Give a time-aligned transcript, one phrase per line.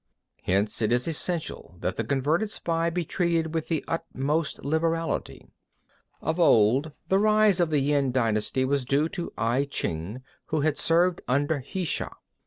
[0.41, 5.41] Hence it is essential that the converted spy be treated with the utmost liberality.
[6.17, 6.17] 26.
[6.23, 10.79] Of old, the rise of the Yin dynasty was due to I Chih who had
[10.79, 12.09] served under the Hsia.